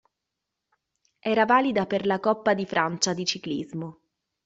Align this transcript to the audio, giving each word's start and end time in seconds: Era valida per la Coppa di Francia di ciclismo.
Era 1.33 1.45
valida 1.45 1.85
per 1.85 2.07
la 2.07 2.19
Coppa 2.19 2.55
di 2.55 2.65
Francia 2.65 3.13
di 3.13 3.23
ciclismo. 3.23 3.99